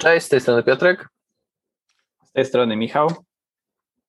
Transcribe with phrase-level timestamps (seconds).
[0.00, 1.08] Cześć, z tej strony Piotrek.
[2.24, 3.08] Z tej strony Michał.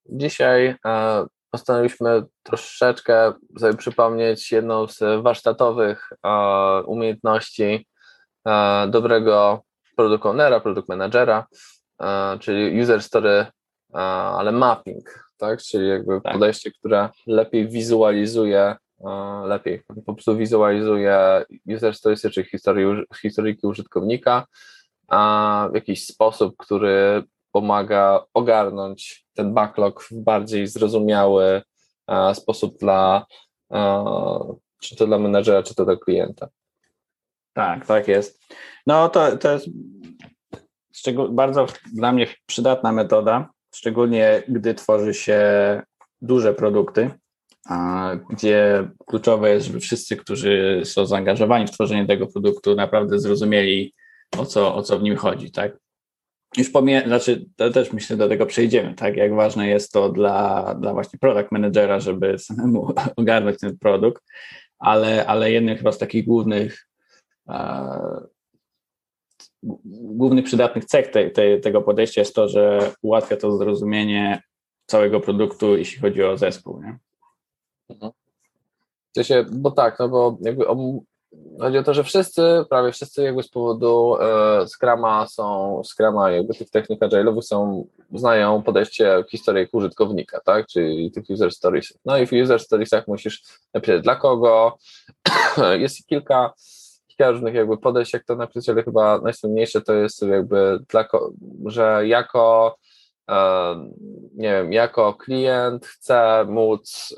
[0.10, 6.30] Dzisiaj e, postanowiliśmy troszeczkę sobie przypomnieć jedną z warsztatowych e,
[6.84, 7.88] umiejętności
[8.48, 9.62] e, dobrego
[9.96, 11.48] product ownera, product managera,
[12.40, 13.46] czyli user story,
[13.94, 15.62] ale mapping, tak?
[15.62, 16.34] czyli jakby tak.
[16.34, 18.76] podejście, które lepiej wizualizuje
[19.46, 21.46] lepiej, po prostu wizualizuje
[21.76, 22.86] user stories, czyli historii,
[23.22, 24.46] historyjki użytkownika,
[25.72, 31.62] w jakiś sposób, który pomaga ogarnąć ten backlog w bardziej zrozumiały
[32.34, 33.26] sposób dla
[34.82, 36.48] czy to dla menedżera, czy to dla klienta.
[37.54, 38.44] Tak, tak jest.
[38.88, 39.68] No to, to jest
[41.30, 45.42] bardzo dla mnie przydatna metoda, szczególnie gdy tworzy się
[46.22, 47.12] duże produkty,
[48.30, 53.94] gdzie kluczowe jest, żeby wszyscy, którzy są zaangażowani w tworzenie tego produktu, naprawdę zrozumieli,
[54.38, 55.78] o co, o co w nim chodzi, tak?
[56.58, 59.18] Już pomie, znaczy, to też myślę, do tego przejdziemy, tak?
[59.18, 64.24] Jak ważne jest to dla, dla właśnie product managera, żeby samemu ogarnąć ten produkt,
[64.80, 66.88] ale, ale jednym chyba z takich głównych
[67.50, 68.22] e,
[69.64, 74.42] głównych przydatnych cech te, te, tego podejścia jest to, że ułatwia to zrozumienie
[74.86, 76.98] całego produktu, jeśli chodzi o zespół, nie?
[77.90, 78.12] Mhm.
[79.22, 80.68] Się, bo tak, no bo jakby
[81.62, 86.54] Chodzi o to, że wszyscy, prawie wszyscy jakby z powodu e, Scrama są, Scrama jakby
[86.54, 91.94] tych technik agile'owych są, znają podejście historii użytkownika, tak, czyli tych user stories.
[92.06, 94.78] No i w user storiesach musisz napisać dla kogo,
[95.80, 96.54] jest kilka,
[97.08, 101.08] kilka różnych jakby podejść, jak to napisać, ale chyba najsłynniejsze to jest jakby dla,
[101.66, 102.76] że jako
[104.34, 107.16] nie wiem, jako klient chcę móc,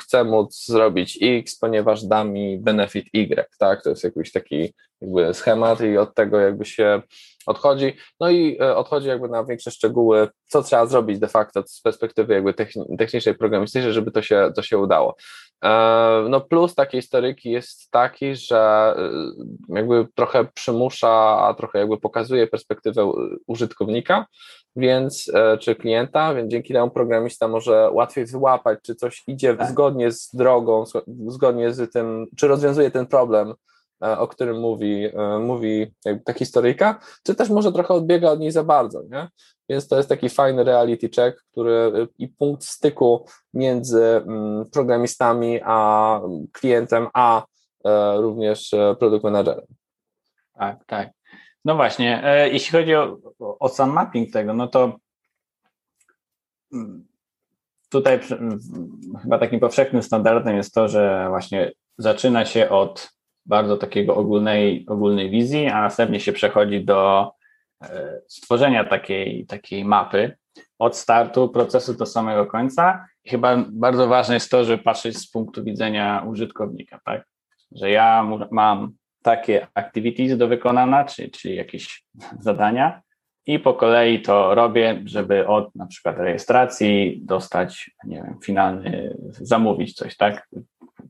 [0.00, 3.82] chcę móc zrobić X, ponieważ da mi benefit Y, tak?
[3.82, 7.02] To jest jakiś taki jakby schemat i od tego jakby się
[7.46, 7.96] odchodzi.
[8.20, 12.34] No i e, odchodzi jakby na większe szczegóły, co trzeba zrobić de facto z perspektywy
[12.34, 12.54] jakby
[12.98, 15.16] technicznej, programistycznej, żeby to się, to się udało.
[15.64, 18.94] E, no plus takiej historyki jest taki, że
[19.68, 23.12] jakby trochę przymusza, a trochę jakby pokazuje perspektywę
[23.46, 24.26] użytkownika,
[24.76, 29.70] więc e, czy klienta, więc dzięki temu programista może łatwiej wyłapać, czy coś idzie tak.
[29.70, 30.84] zgodnie z drogą,
[31.26, 33.54] zgodnie z tym, czy rozwiązuje ten problem, e,
[34.00, 35.94] o którym mówi, e, mówi
[36.24, 39.28] ta historyjka, czy też może trochę odbiega od niej za bardzo, nie?
[39.68, 46.20] Więc to jest taki fajny reality check, który i punkt styku między mm, programistami a
[46.52, 47.44] klientem, a
[48.16, 49.66] również produkt managerem.
[50.54, 51.10] Tak, tak.
[51.64, 54.98] No właśnie, e, jeśli chodzi o, o sam mapping tego, no to
[56.72, 57.06] mm,
[57.88, 58.20] tutaj
[59.22, 63.17] chyba takim powszechnym standardem jest to, że właśnie zaczyna się od
[63.48, 67.30] bardzo takiego ogólnej, ogólnej wizji, a następnie się przechodzi do
[67.82, 70.36] e, stworzenia takiej, takiej mapy
[70.78, 73.06] od startu procesu do samego końca.
[73.26, 77.24] Chyba bardzo ważne jest to, żeby patrzeć z punktu widzenia użytkownika, tak?
[77.72, 78.92] Że ja mam
[79.22, 82.04] takie activities do wykonania, czyli, czyli jakieś
[82.40, 83.02] zadania
[83.46, 89.94] i po kolei to robię, żeby od na przykład rejestracji dostać, nie wiem, finalny, zamówić
[89.94, 90.48] coś, tak?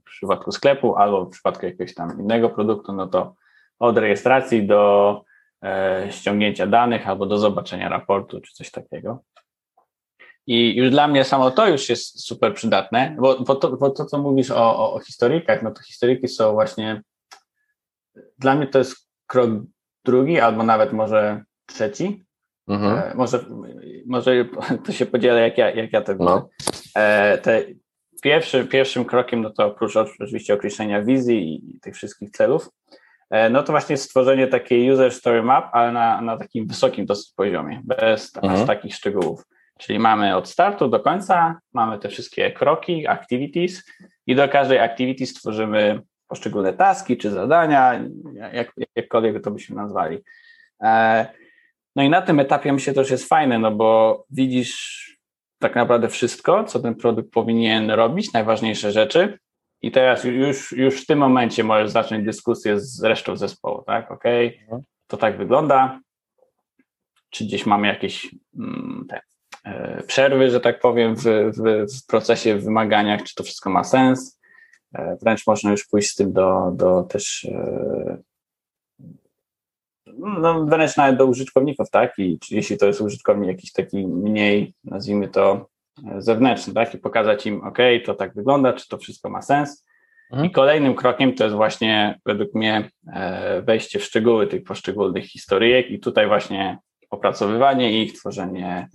[0.08, 3.34] W przypadku sklepu albo w przypadku jakiegoś tam innego produktu, no to
[3.78, 5.22] od rejestracji do
[5.64, 9.22] e, ściągnięcia danych albo do zobaczenia raportu czy coś takiego.
[10.46, 14.04] I już dla mnie samo to już jest super przydatne, bo, bo, to, bo to,
[14.04, 17.02] co mówisz o, o, o historykach, no to historyki są właśnie
[18.38, 19.50] dla mnie to jest krok
[20.04, 22.24] drugi, albo nawet może trzeci.
[22.68, 22.98] Mhm.
[22.98, 23.44] E, może,
[24.06, 24.44] może
[24.84, 26.24] to się podzielę, jak ja, jak ja to widzę.
[26.24, 26.48] No.
[26.96, 27.64] E, te
[28.22, 32.70] pierwszy, pierwszym krokiem, no to oprócz oczywiście określenia wizji i tych wszystkich celów,
[33.30, 37.34] e, no to właśnie stworzenie takiej user story map, ale na, na takim wysokim dosyć
[37.36, 38.66] poziomie, bez mhm.
[38.66, 39.42] takich szczegółów.
[39.78, 43.84] Czyli mamy od startu do końca, mamy te wszystkie kroki, activities
[44.26, 48.04] i do każdej activity stworzymy poszczególne taski czy zadania,
[48.52, 50.18] jak, jakkolwiek to byśmy nazwali.
[50.82, 51.26] E,
[51.96, 55.17] no i na tym etapie myślę, to już jest fajne, no bo widzisz
[55.58, 59.38] tak naprawdę wszystko, co ten produkt powinien robić, najważniejsze rzeczy.
[59.82, 64.10] I teraz już, już w tym momencie możesz zacząć dyskusję z resztą zespołu, tak?
[64.10, 64.82] OK, mhm.
[65.06, 66.00] to tak wygląda.
[67.30, 69.20] Czy gdzieś mamy jakieś mm, te,
[69.64, 73.84] e, przerwy, że tak powiem, w, w, w procesie, w wymaganiach, czy to wszystko ma
[73.84, 74.40] sens?
[74.94, 78.18] E, wręcz można już pójść z tym do, do też e,
[80.18, 82.18] no, wręcz nawet do użytkowników, tak?
[82.18, 85.68] I jeśli to jest użytkownik jakiś taki mniej, nazwijmy to,
[86.10, 86.94] e, zewnętrzny, tak?
[86.94, 89.84] I pokazać im, OK, to tak wygląda, czy to wszystko ma sens.
[90.30, 90.48] Mhm.
[90.48, 95.90] I kolejnym krokiem to jest właśnie według mnie e, wejście w szczegóły tych poszczególnych historyjek
[95.90, 96.78] i tutaj właśnie
[97.10, 98.88] opracowywanie ich, tworzenie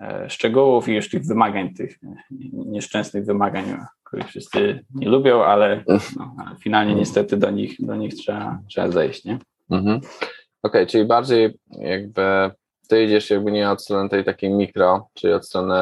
[0.00, 1.98] e, szczegółów i już tych wymagań, tych
[2.52, 3.64] nieszczęsnych wymagań,
[4.04, 5.84] których wszyscy nie lubią, ale
[6.16, 9.38] no, finalnie niestety do nich, do nich trzeba, trzeba zejść, nie?
[9.70, 10.00] Mhm.
[10.62, 12.50] Okej, okay, czyli bardziej jakby
[12.88, 15.74] ty idziesz jakby nie od strony tej takiej mikro, czyli od strony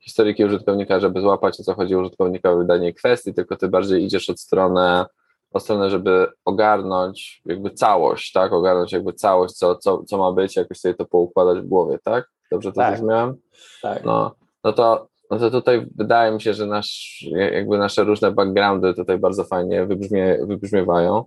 [0.00, 4.30] historyki użytkownika, żeby złapać o co chodzi użytkownikowi w danej kwestii, tylko ty bardziej idziesz
[4.30, 5.04] od strony,
[5.52, 8.52] od strony, żeby ogarnąć jakby całość, tak?
[8.52, 12.30] Ogarnąć jakby całość, co, co, co ma być, jakoś sobie to poukładać w głowie, tak?
[12.50, 12.90] Dobrze to tak.
[12.90, 13.36] zrozumiałem?
[13.82, 14.04] Tak.
[14.04, 18.94] No, no to no to tutaj wydaje mi się, że nasz, jakby nasze różne backgroundy
[18.94, 21.24] tutaj bardzo fajnie wybrzmie, wybrzmiewają,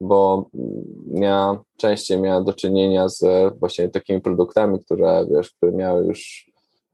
[0.00, 0.50] bo
[1.12, 3.24] ja częściej miałem do czynienia z
[3.58, 6.50] właśnie takimi produktami, które, wiesz, które miały już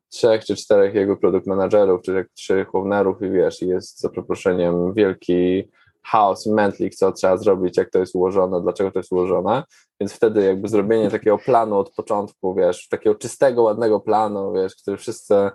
[0.09, 5.65] trzech czy czterech jego produkt managerów, czy czterech ownerów i wiesz, jest za przeproszeniem wielki
[6.03, 9.63] chaos mętlik, co trzeba zrobić, jak to jest ułożone, dlaczego to jest ułożone,
[10.01, 14.97] więc wtedy jakby zrobienie takiego planu od początku, wiesz, takiego czystego, ładnego planu, wiesz, który
[14.97, 15.51] wszyscy E,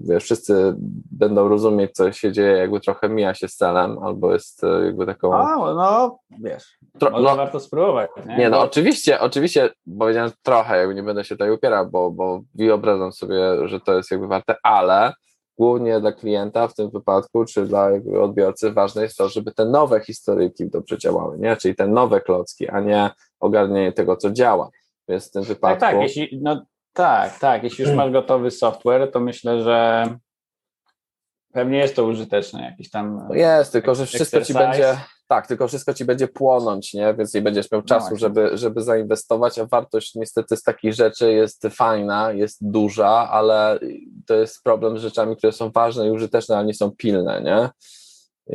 [0.00, 0.74] wiesz, wszyscy
[1.12, 5.06] będą rozumieć, co się dzieje, jakby trochę mija się z celem, albo jest e, jakby
[5.06, 5.34] taką...
[5.34, 7.10] A, no, wiesz, Tro...
[7.10, 8.10] może no, warto spróbować.
[8.26, 8.36] Nie?
[8.36, 13.12] nie, no oczywiście, oczywiście, powiedziałem trochę, jakby nie będę się tutaj upierał, bo, bo wyobrażam
[13.12, 15.12] sobie, że to jest jakby warte, ale
[15.58, 19.64] głównie dla klienta w tym wypadku, czy dla jakby odbiorcy ważne jest to, żeby te
[19.64, 21.56] nowe historyjki dobrze działały, nie?
[21.56, 23.10] czyli te nowe klocki, a nie
[23.40, 24.70] ogarnienie tego, co działa.
[25.08, 25.80] Więc w tym wypadku...
[25.80, 26.64] Tak, tak, jeśli, no,
[26.96, 27.62] tak, tak.
[27.62, 30.06] Jeśli już masz gotowy software, to myślę, że
[31.52, 33.28] pewnie jest to użyteczne jakiś tam.
[33.32, 34.58] Jest, tylko że wszystko exercise.
[34.58, 34.96] ci będzie.
[35.28, 37.14] Tak, tylko wszystko ci będzie płonąć, nie?
[37.14, 40.94] Więc nie będziesz miał no czasu, no żeby, żeby zainwestować, a wartość niestety z takich
[40.94, 43.78] rzeczy jest fajna, jest duża, ale
[44.26, 47.68] to jest problem z rzeczami, które są ważne i użyteczne, ale nie są pilne, nie?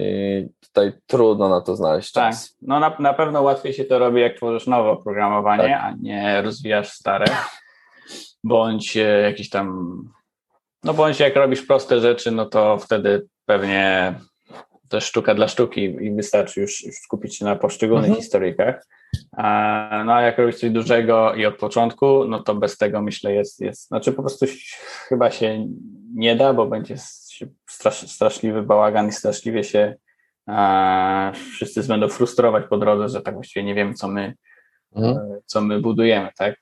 [0.06, 2.34] I tutaj trudno na to znaleźć tak.
[2.34, 2.50] czas.
[2.50, 5.82] Tak, no na, na pewno łatwiej się to robi, jak tworzysz nowe oprogramowanie, tak.
[5.84, 7.26] a nie rozwijasz stare
[8.44, 9.98] bądź e, jakiś tam,
[10.84, 14.16] no bądź jak robisz proste rzeczy, no to wtedy pewnie
[14.92, 18.22] to jest sztuka dla sztuki i wystarczy już, już skupić się na poszczególnych mhm.
[18.22, 18.86] historykach.
[19.38, 23.34] A, no a jak robisz coś dużego i od początku, no to bez tego myślę
[23.34, 24.46] jest, jest znaczy po prostu
[25.08, 25.68] chyba się
[26.16, 26.96] nie da, bo będzie
[27.70, 29.96] strasz, straszliwy bałagan i straszliwie się
[30.48, 34.34] a, wszyscy będą frustrować po drodze, że tak właściwie nie wiemy, co my,
[34.96, 35.18] mhm.
[35.18, 36.61] E, co my budujemy, tak?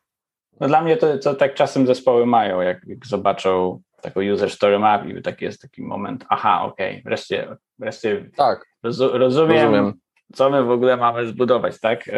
[0.59, 4.79] No dla mnie to, to tak czasem zespoły mają, jak, jak zobaczą taką user story
[4.79, 7.47] map i taki jest taki moment, aha, okej, okay, wreszcie,
[7.79, 8.65] wreszcie tak.
[8.83, 9.93] Rozu, rozumiem, rozumiem,
[10.33, 12.09] co my w ogóle mamy zbudować, tak?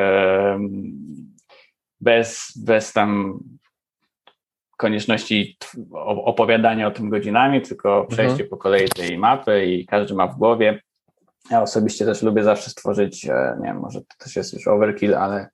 [2.01, 3.39] Bez, bez tam
[4.77, 5.57] konieczności
[6.25, 8.49] opowiadania o tym godzinami, tylko przejście mhm.
[8.49, 10.81] po kolei tej mapy i każdy ma w głowie.
[11.49, 15.15] Ja osobiście też lubię zawsze stworzyć, e, nie wiem, może to też jest już overkill,
[15.15, 15.49] ale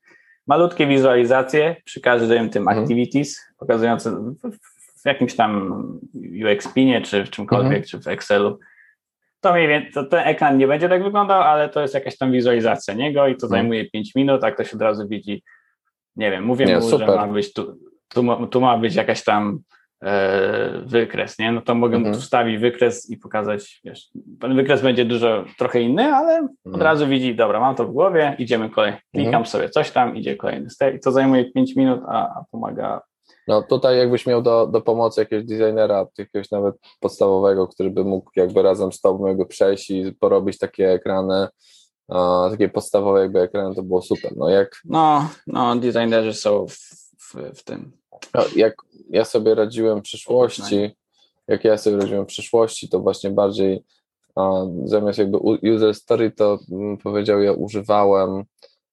[0.47, 2.83] malutkie wizualizacje przy każdym tym mhm.
[2.83, 4.11] activities, pokazujące
[5.01, 5.81] w jakimś tam
[6.53, 7.83] UX-pinie, czy w czymkolwiek, mhm.
[7.83, 8.59] czy w Excelu.
[9.41, 12.31] To mniej więcej, to ten ekran nie będzie tak wyglądał, ale to jest jakaś tam
[12.31, 13.49] wizualizacja niego i to mhm.
[13.49, 15.43] zajmuje 5 minut, a ktoś od razu widzi,
[16.15, 17.09] nie wiem, mówię nie, mu, super.
[17.09, 17.77] że ma być tu,
[18.07, 19.59] tu, tu ma być jakaś tam
[20.85, 21.51] wykres, nie?
[21.51, 22.15] No to mogę mhm.
[22.15, 24.09] tu wstawić wykres i pokazać, wiesz,
[24.39, 26.75] ten wykres będzie dużo, trochę inny, ale mhm.
[26.75, 29.45] od razu widzi, dobra, mam to w głowie, idziemy kolej, klikam mhm.
[29.45, 33.01] sobie coś tam, idzie kolejny step i to zajmuje 5 minut, a, a, pomaga.
[33.47, 38.31] No tutaj jakbyś miał do, do pomocy jakiegoś designera, jakiegoś nawet podstawowego, który by mógł
[38.35, 41.47] jakby razem z tobą jakby przejść i porobić takie ekrany,
[42.09, 44.31] a, takie podstawowe jakby ekrany, to było super.
[44.35, 44.81] No jak...
[44.85, 46.75] No, no designerzy są w,
[47.19, 47.91] w, w tym.
[48.33, 48.75] No, jak
[49.09, 50.95] ja sobie radziłem w przyszłości,
[51.47, 53.83] jak ja sobie radziłem w przyszłości, to właśnie bardziej
[54.85, 58.43] zamiast jakby user story, to bym powiedział, ja używałem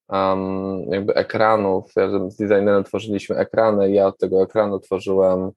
[0.08, 1.92] um, jakby ekranów.
[1.96, 5.50] Ja z designerem tworzyliśmy ekrany, ja od tego ekranu tworzyłem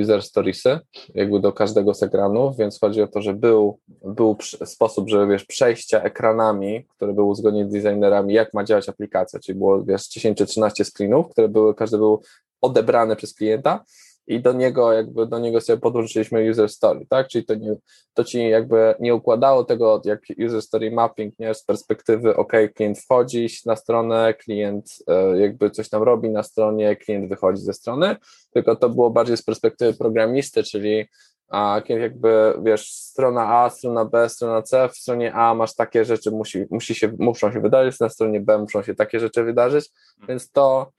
[0.00, 0.78] user storiesy,
[1.14, 5.44] jakby do każdego z ekranów, więc chodzi o to, że był, był sposób, że wiesz,
[5.44, 10.38] przejścia ekranami, które były uzgodnione z designerami, jak ma działać aplikacja, czyli było wiesz, 10
[10.38, 12.22] czy 13 screenów, które były, każdy był
[12.62, 13.84] odebrane przez klienta
[14.26, 17.28] i do niego jakby do niego sobie podłączyliśmy user story, tak?
[17.28, 17.76] Czyli to, nie,
[18.14, 21.54] to ci jakby nie układało tego jak user story mapping, nie?
[21.54, 26.96] Z perspektywy ok, klient wchodzi na stronę, klient e, jakby coś tam robi na stronie,
[26.96, 28.16] klient wychodzi ze strony,
[28.52, 31.06] tylko to było bardziej z perspektywy programisty, czyli
[31.48, 36.30] a jakby, wiesz, strona A, strona B, strona C, w stronie A masz takie rzeczy,
[36.30, 39.90] musi, musi się, muszą się wydarzyć, na stronie B muszą się takie rzeczy wydarzyć,
[40.28, 40.90] więc to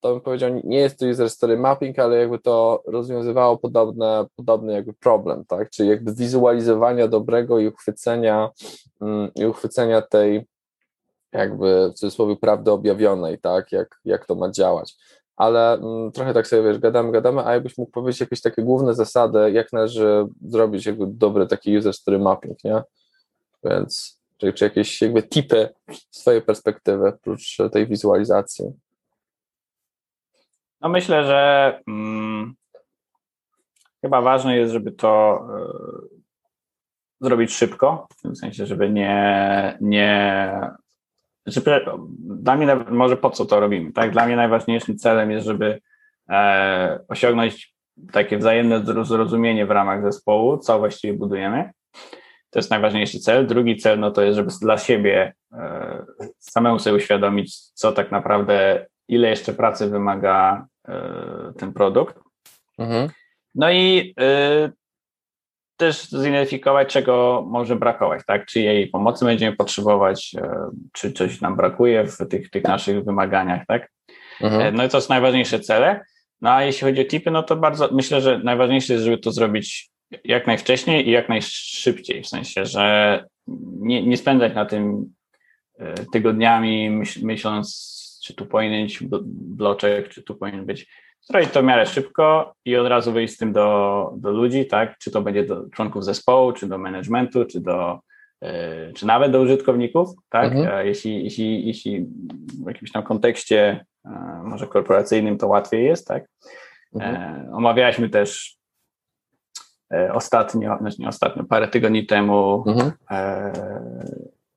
[0.00, 4.72] to bym powiedział, nie jest to user story mapping, ale jakby to rozwiązywało podobne, podobny
[4.72, 5.70] jakby problem, tak?
[5.70, 8.50] Czyli jakby wizualizowania dobrego i uchwycenia,
[9.00, 10.46] mm, i uchwycenia tej
[11.32, 13.72] jakby w cudzysłowie prawdy objawionej, tak?
[13.72, 14.94] Jak, jak to ma działać.
[15.36, 18.94] Ale mm, trochę tak sobie wiesz, gadamy, gadamy, a jakbyś mógł powiedzieć jakieś takie główne
[18.94, 22.82] zasady, jak należy zrobić jakby dobry taki user story mapping, nie?
[23.64, 25.68] Więc czy, czy jakieś jakby tipy
[26.10, 28.72] z perspektywy, oprócz tej wizualizacji?
[30.80, 32.54] No myślę, że hmm,
[34.00, 35.40] chyba ważne jest, żeby to
[36.10, 36.18] y,
[37.20, 40.60] zrobić szybko, w tym sensie, żeby nie, nie
[41.46, 41.80] żeby,
[42.20, 44.10] dla mnie, może po co to robimy, tak?
[44.10, 45.80] Dla mnie najważniejszym celem jest, żeby
[46.28, 47.74] e, osiągnąć
[48.12, 51.70] takie wzajemne zrozumienie w ramach zespołu, co właściwie budujemy.
[52.50, 53.46] To jest najważniejszy cel.
[53.46, 56.04] Drugi cel, no to jest, żeby dla siebie e,
[56.38, 62.18] samemu sobie uświadomić, co tak naprawdę, ile jeszcze pracy wymaga e, ten produkt.
[62.78, 63.10] Mhm.
[63.54, 64.70] No i e,
[65.76, 68.46] też zidentyfikować, czego może brakować, tak?
[68.46, 70.34] Czy jej pomocy będziemy potrzebować,
[70.92, 73.90] czy coś nam brakuje w tych, tych naszych wymaganiach, tak?
[74.40, 74.74] Mhm.
[74.74, 76.00] No i to jest najważniejsze cele.
[76.40, 79.32] No a jeśli chodzi o tipy, no to bardzo myślę, że najważniejsze jest, żeby to
[79.32, 79.90] zrobić
[80.24, 83.24] jak najwcześniej i jak najszybciej, w sensie, że
[83.80, 85.14] nie, nie spędzać na tym
[86.12, 87.97] tygodniami, myśl, myśląc,
[88.28, 90.86] czy tu powinien być bloczek, czy tu powinien być
[91.20, 94.98] zrobić to w miarę szybko i od razu wyjść z tym do, do ludzi, tak?
[94.98, 98.00] Czy to będzie do członków zespołu, czy do managementu, czy do
[98.42, 100.52] e, czy nawet do użytkowników, tak?
[100.52, 100.78] Mhm.
[100.78, 102.06] E, jeśli, jeśli, jeśli
[102.64, 106.24] w jakimś tam kontekście e, może korporacyjnym to łatwiej jest, tak?
[106.94, 107.54] Mhm.
[107.54, 108.58] Omawialiśmy też
[110.12, 112.92] ostatnio, znaczy nie ostatnio, parę tygodni temu mhm.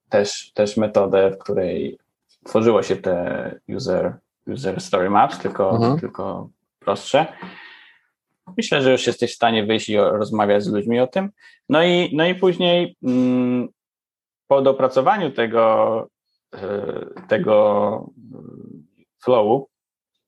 [0.09, 1.97] też, też metodę, w której
[2.45, 4.17] tworzyło się te user
[4.47, 5.99] user story maps, tylko, mhm.
[5.99, 7.25] tylko prostsze.
[8.57, 11.29] Myślę, że już jesteś w stanie wyjść i rozmawiać z ludźmi o tym.
[11.69, 13.67] No i, no i później mm,
[14.47, 16.07] po dopracowaniu tego,
[16.53, 18.09] e, tego
[19.23, 19.69] flowu,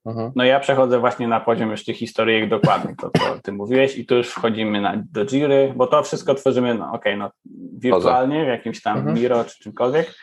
[0.05, 0.32] mhm.
[0.36, 4.05] no ja przechodzę właśnie na poziom już tych historyjek dokładnych, to co ty mówiłeś i
[4.05, 7.32] tu już wchodzimy na, do Jiry, bo to wszystko tworzymy, no okej, okay, no
[7.77, 9.15] wirtualnie w jakimś tam mhm.
[9.15, 10.15] Miro czy czymkolwiek,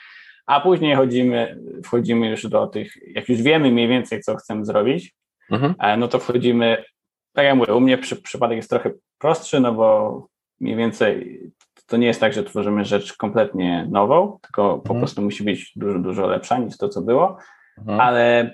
[0.47, 5.15] a później chodzimy, wchodzimy już do tych, jak już wiemy mniej więcej, co chcemy zrobić,
[5.51, 5.75] mhm.
[5.79, 6.85] E, no to wchodzimy,
[7.33, 10.27] tak jak mówię, u mnie przy, przypadek jest trochę prostszy, no bo
[10.61, 11.41] mniej więcej
[11.87, 14.83] to nie jest tak, że tworzymy rzecz kompletnie nową, tylko mhm.
[14.83, 17.39] po prostu musi być dużo, dużo lepsza niż to, co było,
[17.79, 18.01] mhm.
[18.01, 18.51] ale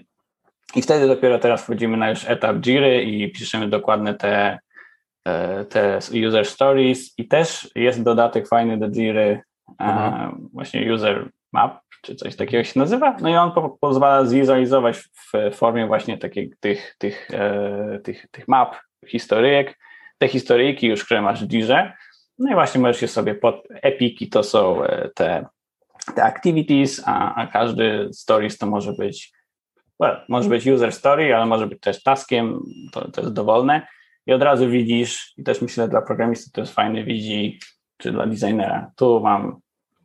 [0.75, 4.59] i wtedy dopiero teraz wchodzimy na już etap Jiry i piszemy dokładne te,
[5.25, 9.41] e, te user stories i też jest dodatek fajny do Jiry,
[9.81, 10.49] e, mhm.
[10.53, 13.17] właśnie user map, czy coś takiego się nazywa.
[13.21, 18.49] No i on po, pozwala zwizualizować w formie właśnie takich tych, tych, e, tych, tych
[18.49, 18.77] map,
[19.07, 19.79] historyjek.
[20.19, 21.93] Te historyjki już, które masz w dirze,
[22.39, 25.47] no i właśnie możesz je sobie pod epiki, to są e, te,
[26.15, 29.33] te activities, a, a każdy stories to może być,
[30.01, 32.61] well, może być user story, ale może być też taskiem,
[32.93, 33.87] to, to jest dowolne.
[34.27, 37.59] I od razu widzisz, i też myślę dla programisty to jest fajne, widzi,
[37.97, 39.61] czy dla designera, tu mam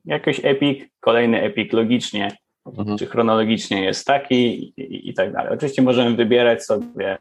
[0.05, 2.97] jakiś epik, kolejny epik logicznie mhm.
[2.97, 5.53] czy chronologicznie jest taki i, i, tak dalej.
[5.53, 7.17] Oczywiście możemy wybierać sobie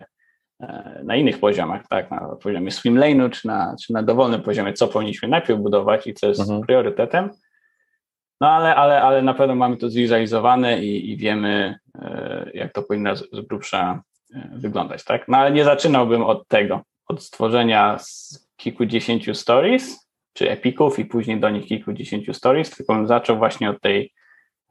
[0.61, 4.73] e, na innych poziomach, tak, na poziomie swim lane'u, czy na, czy na dowolnym poziomie,
[4.73, 6.61] co powinniśmy najpierw budować i co jest mhm.
[6.61, 7.31] priorytetem.
[8.41, 12.83] No ale, ale, ale na pewno mamy to zwizualizowane i, i wiemy, e, jak to
[12.83, 14.03] powinno z, z grubsza
[14.35, 15.29] e, wyglądać, tak?
[15.29, 17.97] No ale nie zaczynałbym od tego, od stworzenia
[18.57, 23.81] kilkudziesięciu stories, czy epików i później do nich kilkudziesięciu stories, tylko bym zaczął właśnie od
[23.81, 24.13] tej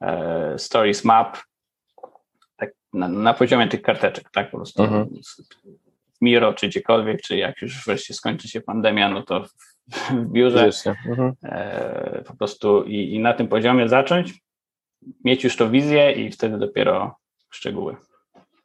[0.00, 1.38] e, stories map
[2.56, 5.08] tak na, na, poziomie tych karteczek, tak po prostu mhm.
[6.18, 9.50] w Miro, czy gdziekolwiek, czy jak już wreszcie skończy się pandemia, no to w,
[10.10, 11.32] w biurze mhm.
[11.42, 14.34] e, po prostu i, i na tym poziomie zacząć,
[15.24, 17.16] mieć już to wizję i wtedy dopiero
[17.50, 17.96] szczegóły.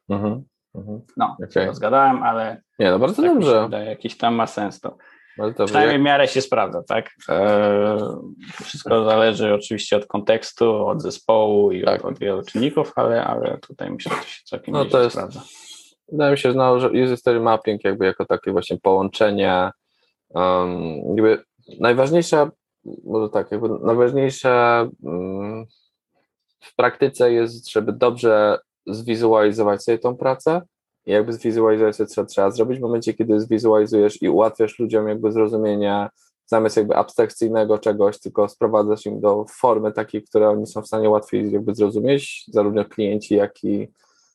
[0.08, 0.44] Mhm.
[0.74, 1.00] Mhm.
[1.16, 1.74] No, okay.
[1.74, 3.62] zgadałem, ale nie, no bardzo tak dobrze.
[3.62, 4.96] Wydaje, jakiś tam ma sens to.
[5.64, 7.10] Przynajmniej w miarę się sprawdza, tak?
[7.28, 7.98] E,
[8.64, 12.04] wszystko zależy oczywiście od kontekstu, od zespołu i tak.
[12.04, 15.16] od, od, wielu czynników, ale, ale tutaj myślę, że to się całkiem no, to jest,
[15.16, 15.42] sprawdza.
[16.12, 19.70] Wydaje mi się, że, no, że user story mapping jakby jako takie właśnie połączenie
[20.28, 21.44] um, jakby
[21.80, 22.50] najważniejsze,
[23.04, 25.66] może tak, jakby najważniejsze um,
[26.60, 30.62] w praktyce jest, żeby dobrze zwizualizować sobie tą pracę,
[31.06, 36.08] i jakby zwizualizację, co trzeba zrobić w momencie, kiedy zwizualizujesz i ułatwiasz ludziom jakby zrozumienie
[36.46, 41.10] zamiast jakby abstrakcyjnego czegoś, tylko sprowadzasz im do formy takiej, które oni są w stanie
[41.10, 43.88] łatwiej jakby zrozumieć, zarówno klienci, jak i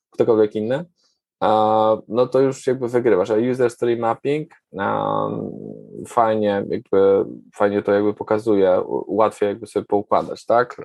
[0.10, 0.86] ktokolwiek inny,
[2.08, 3.32] no to już jakby wygrywasz.
[3.32, 4.52] A user story mapping
[6.08, 7.26] fajnie jakby
[7.56, 10.82] fajnie to jakby pokazuje, łatwiej jakby sobie poukładać, tak?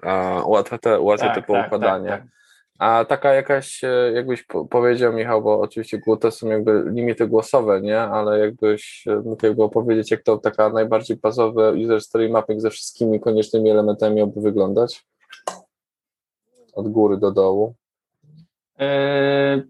[0.47, 2.09] Łatwe te, łatwe tak, te tak, poukładanie.
[2.09, 2.31] Tak, tak,
[2.79, 8.01] A taka jakaś, e, jakbyś powiedział Michał, bo oczywiście to są jakby limity głosowe, nie?
[8.01, 12.71] Ale jakbyś e, mógł jakby opowiedzieć, jak to taka najbardziej bazowy user story mapping ze
[12.71, 15.07] wszystkimi koniecznymi elementami miałby wyglądać?
[16.73, 17.75] Od góry do dołu.
[18.79, 19.69] Yy,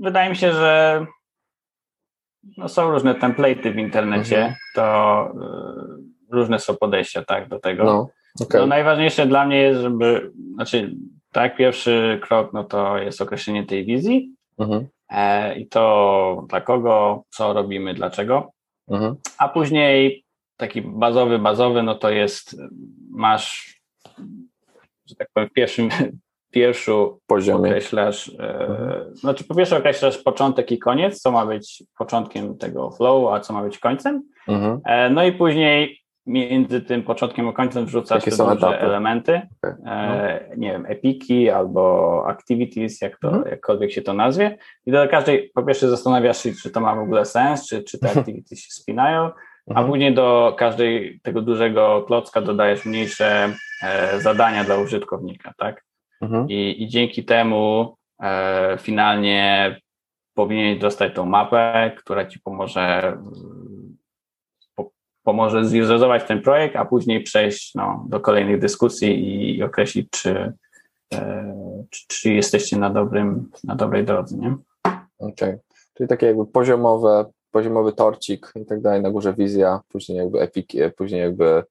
[0.00, 1.06] wydaje mi się, że
[2.56, 4.54] no są różne templaty w internecie, mhm.
[4.74, 5.34] to
[6.30, 7.84] różne są podejścia tak, do tego.
[7.84, 8.08] No,
[8.40, 8.60] okay.
[8.60, 10.94] no, najważniejsze dla mnie jest, żeby, znaczy
[11.32, 14.86] tak, pierwszy krok no to jest określenie tej wizji mhm.
[15.08, 18.52] e, i to dla kogo, co robimy, dlaczego,
[18.88, 19.16] mhm.
[19.38, 20.24] a później
[20.56, 22.56] taki bazowy, bazowy, no to jest,
[23.10, 23.80] masz,
[25.06, 25.88] że tak powiem, w pierwszym,
[26.52, 29.16] pierwszu poziomie określasz, e, mhm.
[29.16, 33.52] znaczy po pierwsze określasz początek i koniec, co ma być początkiem tego flow, a co
[33.52, 34.22] ma być końcem.
[34.48, 34.80] Mhm.
[34.84, 39.76] E, no i później między tym początkiem a końcem wrzucasz Jakie te duże elementy, okay.
[39.86, 40.56] e, no.
[40.56, 43.50] nie wiem, epiki albo activities, jak to, mhm.
[43.50, 44.58] jakkolwiek się to nazwie.
[44.86, 47.98] I do każdej, po pierwsze zastanawiasz się, czy to ma w ogóle sens, czy, czy
[47.98, 49.30] te activities się spinają,
[49.66, 49.86] a mhm.
[49.86, 55.84] później do każdej tego dużego klocka dodajesz mniejsze e, zadania dla użytkownika, tak?
[56.20, 56.46] Mhm.
[56.48, 59.76] I, I dzięki temu e, finalnie
[60.34, 63.91] powinieneś dostać tą mapę, która ci pomoże po,
[65.22, 70.52] pomoże zuzować ten projekt, a później przejść no, do kolejnych dyskusji i określić, czy,
[71.14, 71.54] e,
[71.90, 74.36] czy, czy, jesteście na, dobrym, na dobrej drodze.
[74.36, 74.56] Nie?
[75.18, 75.58] Okay.
[75.94, 80.78] czyli takie jakby poziomowe, poziomowy torcik i tak dalej, na górze wizja, później jakby epiki,
[80.96, 81.64] później jakby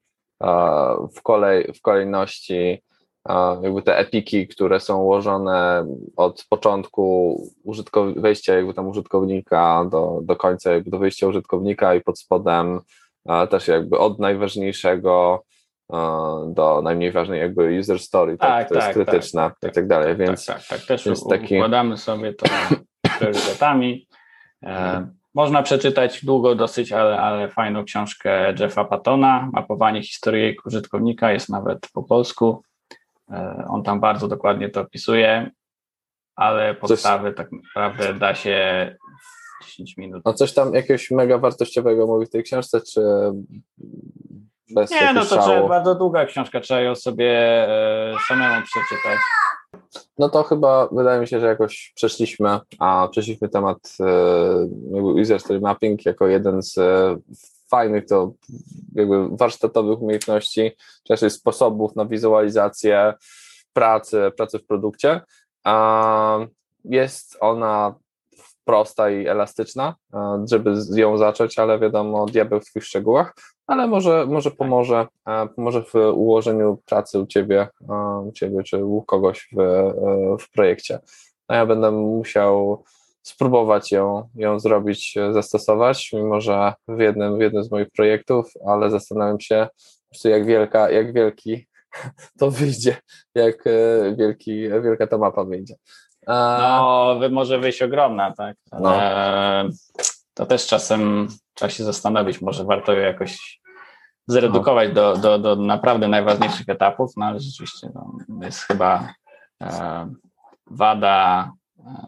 [1.15, 2.81] w, kolej, w kolejności
[3.61, 10.35] jakby te epiki, które są ułożone od początku użytkow- wejścia jakby tam użytkownika do, do
[10.35, 12.79] końca jakby do wyjścia użytkownika i pod spodem
[13.49, 15.43] też jakby od najważniejszego
[16.47, 19.75] do najmniej ważnej jakby user story, tak, tak to tak, jest krytyczna tak, tak, i
[19.75, 20.87] tak dalej, tak, więc tak, tak, tak.
[20.87, 21.55] też więc taki...
[21.55, 22.45] układamy sobie to
[23.19, 24.07] priorytetami.
[24.63, 31.49] E, można przeczytać długo dosyć, ale, ale fajną książkę Jeffa Pattona, Mapowanie historii użytkownika, jest
[31.49, 32.63] nawet po polsku.
[33.31, 35.51] E, on tam bardzo dokładnie to opisuje,
[36.35, 37.37] ale podstawy coś...
[37.37, 38.95] tak naprawdę da się
[39.65, 40.21] 10 minut.
[40.25, 43.01] A coś tam jakiegoś mega wartościowego mówi w tej książce, czy
[44.69, 47.31] bez Nie, no to trzeba, bardzo długa książka, trzeba ją sobie
[47.69, 49.19] e, samemu przeczytać.
[50.17, 55.59] No to chyba wydaje mi się, że jakoś przeszliśmy, a przeszliśmy temat e, user story
[55.59, 56.79] mapping jako jeden z
[57.69, 58.33] fajnych to
[58.95, 60.71] jakby warsztatowych umiejętności,
[61.03, 63.13] czy raczej sposobów na wizualizację
[63.73, 65.21] pracy, pracy w produkcie.
[66.85, 67.95] Jest ona
[68.65, 69.95] prosta i elastyczna,
[70.45, 73.33] żeby ją zacząć, ale wiadomo, diabeł w tych szczegółach,
[73.67, 74.57] ale może, może tak.
[74.57, 75.07] pomoże,
[75.55, 77.67] pomoże w ułożeniu pracy u ciebie,
[78.27, 79.57] u ciebie czy u kogoś w,
[80.39, 80.99] w projekcie.
[81.47, 82.83] A ja będę musiał
[83.23, 88.51] spróbować ją, ją zrobić, e, zastosować, mimo że w jednym, w jednym z moich projektów,
[88.67, 89.67] ale zastanawiam się
[90.23, 91.67] jak wielka, jak wielki
[92.39, 92.97] to wyjdzie,
[93.35, 95.75] jak e, wielki, wielka ta mapa wyjdzie.
[96.27, 98.93] No, może wyjść ogromna, tak, no.
[100.33, 103.61] to też czasem trzeba się zastanowić, może warto ją jakoś
[104.27, 104.95] zredukować no.
[104.95, 109.13] do, do, do naprawdę najważniejszych etapów, no ale rzeczywiście no, jest chyba
[109.61, 110.07] e,
[110.67, 111.51] wada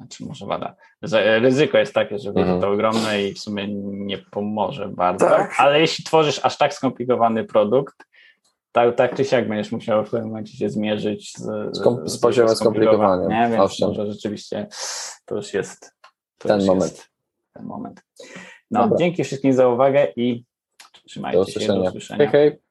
[0.09, 0.75] czy może wada.
[1.39, 2.61] Ryzyko jest takie, że będzie mhm.
[2.61, 5.55] to ogromne i w sumie nie pomoże bardzo, tak.
[5.57, 7.95] ale jeśli tworzysz aż tak skomplikowany produkt,
[8.73, 11.43] tak, tak czy siak będziesz musiał w pewnym momencie się zmierzyć z,
[11.77, 13.27] z, z poziomem skomplikowania.
[13.27, 13.49] Nie?
[13.49, 13.87] Więc Owszem.
[13.87, 14.67] może rzeczywiście
[15.25, 15.91] to już jest
[16.37, 16.91] to ten już moment.
[16.91, 17.09] Jest
[17.53, 18.01] ten moment.
[18.71, 18.97] No, Dobra.
[18.97, 20.45] dzięki wszystkim za uwagę i
[21.07, 21.67] trzymajcie do się.
[21.67, 22.17] Do usłyszenia.
[22.17, 22.62] Hej, hej.